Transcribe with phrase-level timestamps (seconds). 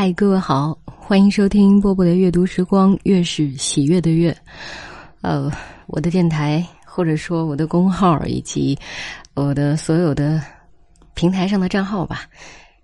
[0.00, 4.32] 嗨，各位好，欢迎收听波波的阅读时光，月是喜悦的月。
[5.22, 5.50] 呃，
[5.88, 8.78] 我的电台或者说我的公号以及
[9.34, 10.40] 我的所有的
[11.14, 12.26] 平台上的账号吧，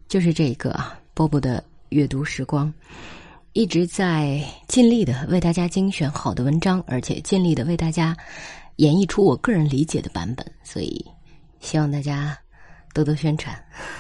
[0.09, 2.75] 就是这个啊，波波的阅读时光，
[3.53, 8.17] 一直在尽力的为大家精选好的文章，而且尽力的为大家
[8.79, 11.07] 演绎出我个人理解的版本，所以
[11.61, 12.37] 希望大家。
[12.95, 13.55] 多多宣传。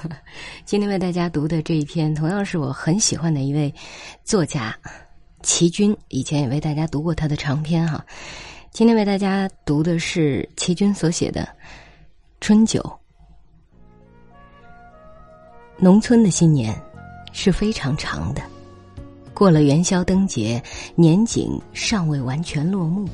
[0.64, 3.75] 今天为大家读的这一篇，同样是我很喜欢的一位
[4.25, 4.75] 作家
[5.43, 5.94] 齐军。
[6.08, 8.02] 以前也为大家读过他的长篇哈。
[8.71, 11.43] 今天为大家读的是齐军所写的
[12.40, 12.80] 《春酒》。
[15.76, 16.74] 农村的新年
[17.32, 18.40] 是非常长的，
[19.35, 20.63] 过了元宵灯节，
[20.94, 23.08] 年景尚未完全落幕，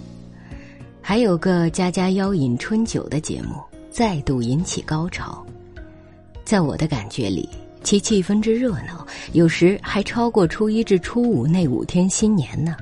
[1.01, 3.60] 还有个家家邀饮春酒的节目
[3.91, 5.45] 再度引起高潮。
[6.51, 7.49] 在我的感觉里，
[7.85, 12.77] 其气氛之热闹，有时还超过初一至初五那五天新年呢。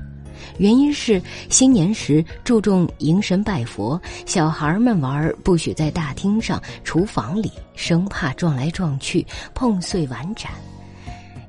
[0.57, 1.21] 原因是
[1.51, 10.51] 新年时注重迎神拜佛，小孩们玩不许在大厅上、厨房里，生怕撞来撞去碰碎碗盏。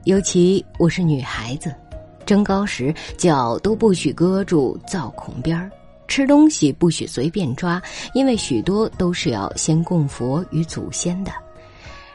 [0.03, 1.73] 尤其我是女孩子，
[2.25, 5.71] 蒸糕时脚都不许搁住灶孔边儿，
[6.05, 7.81] 吃东西不许随便抓，
[8.13, 11.31] 因为许多都是要先供佛与祖先的。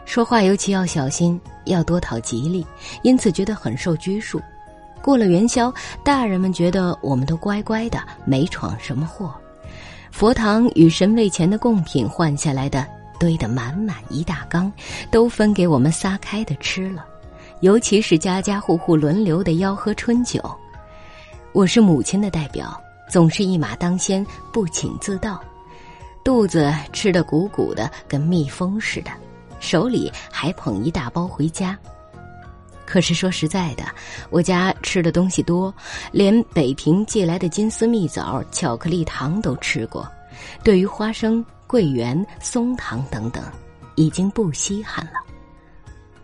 [0.05, 2.65] 说话尤其要小心，要多讨吉利，
[3.03, 4.41] 因此觉得很受拘束。
[5.03, 9.35] 过了元宵，大人们觉得我们都乖乖的，没闯什么祸。
[10.11, 12.87] 佛堂与神位前的贡品换下来的，
[13.19, 14.73] 堆得满满一大缸，
[15.11, 17.05] 都分给我们撒开的吃了。
[17.61, 20.41] 尤其是家家户户轮流的吆喝春酒，
[21.53, 25.43] 我是母亲的代表，总是一马当先，不请自到，
[26.23, 29.11] 肚子吃得鼓鼓的，跟蜜蜂似的。
[29.65, 31.77] 手里还捧一大包回家，
[32.85, 33.83] 可是说实在的，
[34.29, 35.75] 我家吃的东西多，
[36.13, 40.07] 连北平寄来的金丝蜜枣、巧克力糖都吃过。
[40.63, 43.43] 对于花生、桂圆、松糖等等，
[43.95, 45.15] 已经不稀罕了。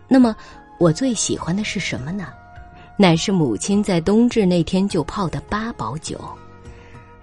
[0.07, 0.35] 那么，
[0.77, 2.27] 我最喜欢的是什么呢？
[2.97, 6.19] 乃是母亲在冬至那天就泡的八宝酒，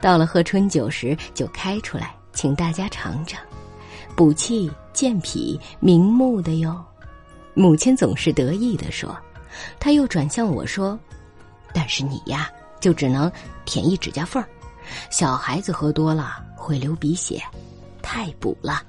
[0.01, 3.41] 到了喝春酒时就开出来，请大家尝尝。
[4.17, 6.85] 补气健脾明目的哟，
[7.55, 9.17] 母亲总是得意的说。
[9.79, 10.99] 他又转向我说
[11.73, 12.51] ：“但是你呀，
[12.81, 13.31] 就只能
[13.65, 14.49] 舔一指甲缝儿。
[15.09, 17.41] 小孩子喝多了会流鼻血，
[18.03, 18.83] 太补了。”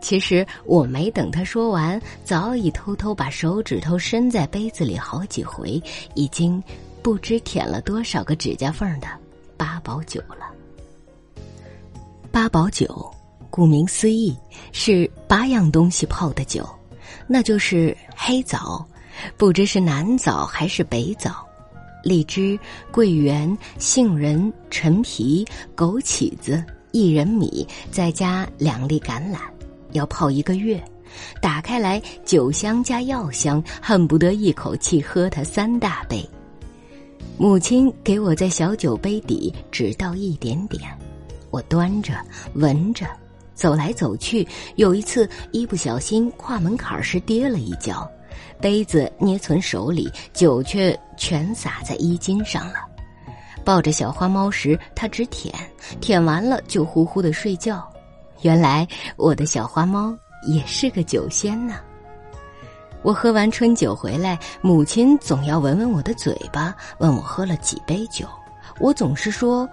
[0.00, 5.82] 其实我没等他说完，早已偷偷把手指头伸在杯子里好几回，
[6.14, 6.62] 已经
[7.02, 9.08] 不知舔了多少个指甲缝的
[9.56, 10.46] 八宝酒了。
[12.30, 13.12] 八宝酒。
[13.58, 14.38] 顾名思义，
[14.70, 16.64] 是八样东西泡的酒，
[17.26, 18.86] 那就是黑枣，
[19.36, 21.44] 不知是南枣还是北枣，
[22.04, 22.56] 荔枝、
[22.92, 25.44] 桂圆、杏仁、陈皮、
[25.76, 29.38] 枸杞子、薏仁米，再加两粒橄榄，
[29.90, 30.80] 要泡一个月。
[31.42, 36.24] 打开来，酒香加药香，恨不得一口气喝它三大杯。
[37.36, 40.96] 母亲给我在小酒杯底只倒一点点，
[41.50, 42.14] 我端着
[42.54, 43.04] 闻着。
[43.58, 44.46] 走来走去，
[44.76, 48.08] 有一次一不小心跨门槛时跌了一跤，
[48.60, 52.74] 杯子捏存手里，酒却全洒在衣襟上了。
[53.64, 55.52] 抱着小花猫时，它只舔，
[56.00, 57.84] 舔完了就呼呼的睡觉。
[58.42, 58.86] 原来
[59.16, 61.80] 我的小花猫也是个酒仙呢。
[63.02, 68.24] 我喝完春酒回来，母亲总要闻闻我的嘴巴，问我喝了几杯酒。
[68.78, 69.68] 我总是说，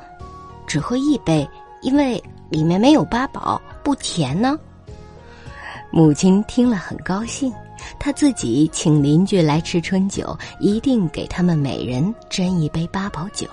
[0.66, 1.47] 只喝一杯，
[1.84, 2.19] 因为。
[2.52, 4.59] 里面没有八宝，不甜呢。
[5.91, 7.53] 母亲听了很高兴，
[8.00, 13.47] 她自己请邻居来吃春酒，一定给他们每人斟一杯八宝酒。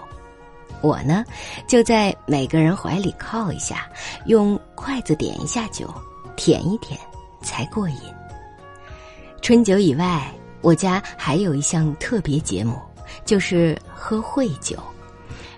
[0.81, 1.22] 我呢，
[1.69, 3.87] 就在每个人怀里靠一下，
[4.25, 5.87] 用筷子点一下酒，
[6.34, 6.99] 舔一舔，
[7.43, 7.97] 才过瘾。
[9.43, 10.32] 春酒以外，
[10.62, 12.75] 我家还有一项特别节目，
[13.26, 14.78] 就是喝会酒。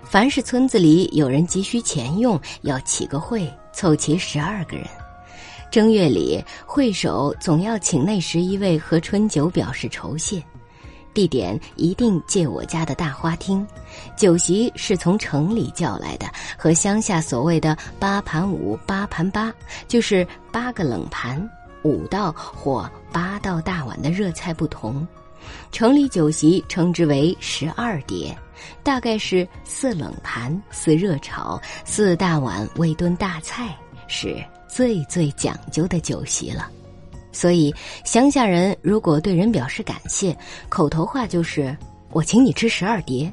[0.03, 4.87] 凡是村子里有人急需钱用，要起个会，凑齐十二个人。
[5.69, 10.41] 正月里，会首总要请那十一位喝春酒，表示酬谢。
[11.13, 13.65] 地点一定借我家的大花厅。
[14.17, 16.27] 酒席是从城里叫来的，
[16.57, 19.53] 和乡下所谓的八盘五、八盘八，
[19.87, 21.49] 就是八个冷盘、
[21.83, 25.05] 五道或八道大碗的热菜不同。
[25.71, 28.37] 城里酒席称之为十二碟。
[28.83, 33.75] 大概是四冷盘、四热炒、四大碗微炖大菜，
[34.07, 36.69] 是最最讲究的酒席了。
[37.31, 37.73] 所以
[38.03, 40.37] 乡下人如果对人表示感谢，
[40.69, 41.75] 口头话就是
[42.11, 43.31] “我请你吃十二碟”。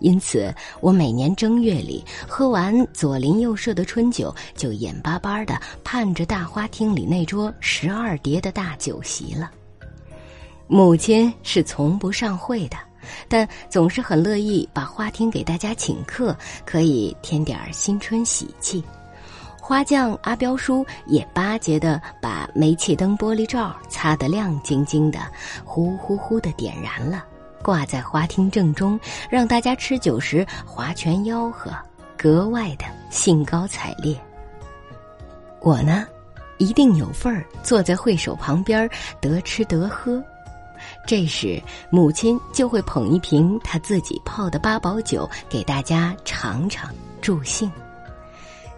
[0.00, 9.50] 因此，我每年正月里喝完左邻右舍的春酒，就眼巴巴的盼着大花厅里那桌十二碟的大酒席了。
[10.66, 12.78] 母亲是从不上会的，
[13.28, 18.82] 但总是很乐意把花厅给大家请客，可以添点儿新春喜气。
[19.60, 25.20] 花匠阿彪叔也巴结的把煤气灯玻璃罩擦得亮晶晶的，
[25.64, 27.24] 呼呼呼的点燃了。
[27.60, 31.70] 挂在花厅正中，让大家吃酒时划拳吆喝，
[32.16, 34.16] 格外的兴高采烈。
[35.60, 36.06] 我呢，
[36.56, 38.88] 一定有份儿，坐在会手旁边，
[39.20, 40.22] 得吃得喝。
[41.08, 41.58] 这时，
[41.88, 47.72] 母亲就会捧一瓶她自己泡的八宝酒给大家尝尝助兴。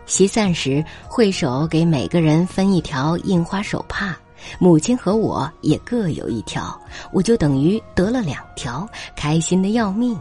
[0.07, 4.17] 席散时，会手给每个人分一条印花手帕。
[4.61, 6.81] 母亲和我也各有一条，
[7.11, 10.17] 我就等于得了两条，开心的要命。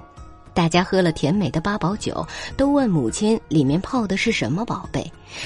[0.51, 2.25] 大家喝了甜美的八宝酒，
[2.57, 5.05] 都问母亲里面泡的是什么宝贝。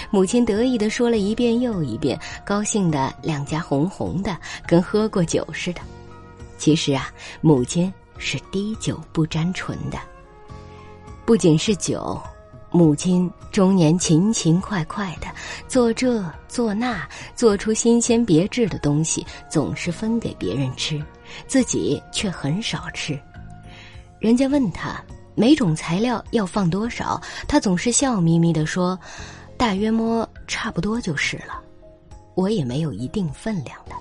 [0.10, 5.82] 母亲得意的说了一遍又一遍，高兴的两颊红红的，跟喝过酒似的。
[6.64, 7.12] 其实啊，
[7.42, 10.00] 母亲是滴酒不沾唇的，
[11.26, 12.18] 不仅是酒。
[12.72, 15.28] 母亲终年勤勤快快的
[15.68, 17.06] 做这做那，
[17.36, 21.04] 做出新鲜别致的东西，总是分给别人吃，
[21.48, 23.20] 自己却很少吃。
[24.18, 25.04] 人家问他
[25.36, 28.98] 每种材料要放多少，他总是笑眯眯的说
[29.60, 31.62] ：“大约摸差不多就是了。”
[32.36, 33.93] 我也没有一定分量的，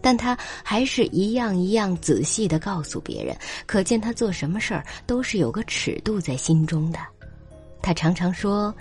[0.00, 3.36] 但他还是一样一样仔细的告诉别人，
[3.66, 6.98] 可见他做什么事儿都是有个尺度在心中的。
[7.82, 8.74] 他常常说：“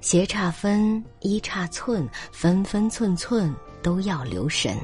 [0.00, 4.76] 斜差分，一差寸，分分寸寸都要留神。”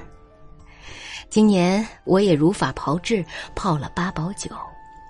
[1.28, 4.50] 今年我也如法炮制，泡了八宝酒，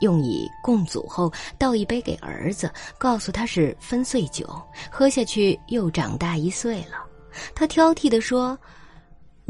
[0.00, 4.61] 用以供祖后，倒一杯给儿子，告诉他是分岁酒，
[4.91, 7.05] 喝下去又长大一岁了。
[7.55, 8.59] 他挑剔的说：“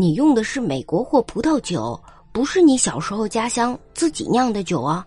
[0.00, 2.00] 你用的是美国货葡萄酒，
[2.30, 5.04] 不是你小时候家乡自己酿的酒啊。”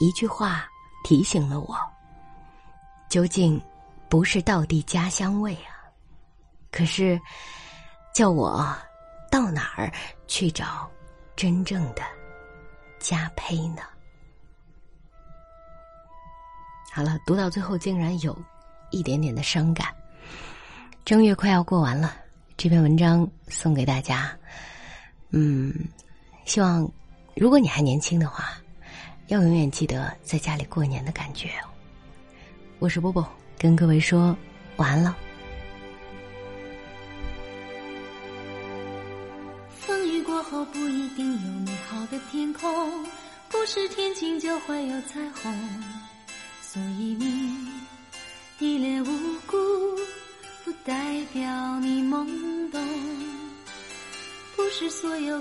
[0.00, 0.66] 一句话
[1.04, 1.76] 提醒了我。
[3.10, 3.60] 究竟
[4.08, 5.84] 不是道地家乡味啊！
[6.72, 7.20] 可是
[8.14, 8.74] 叫我
[9.30, 9.92] 到哪儿
[10.26, 10.90] 去找
[11.36, 12.02] 真正的
[12.98, 13.82] 家胚呢？
[16.90, 18.36] 好了，读到最后竟然有
[18.90, 19.94] 一点点的伤感。
[21.04, 22.16] 正月快要过完了，
[22.56, 24.34] 这篇文章送给大家。
[25.30, 25.74] 嗯，
[26.46, 26.90] 希望
[27.34, 28.58] 如果你还年轻的话，
[29.26, 31.50] 要永远记得在家里过年的感觉。
[32.78, 33.26] 我是波波，
[33.58, 34.34] 跟各位说
[34.76, 35.14] 晚安了。
[39.68, 43.04] 风雨过后不一定有美好的天空，
[43.50, 45.52] 不是天晴就会有彩虹，
[46.62, 47.65] 所以你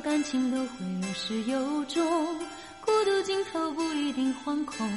[0.06, 2.38] 感情都会有始有终，
[2.80, 4.88] 孤独尽头不一定惶恐，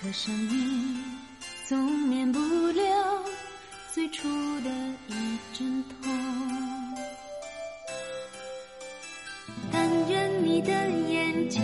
[0.00, 1.02] 可生命。
[1.66, 3.24] 总免不了
[3.92, 4.28] 最初
[4.60, 4.70] 的
[5.08, 6.14] 一阵痛。
[9.72, 10.72] 但愿你的
[11.10, 11.60] 眼睛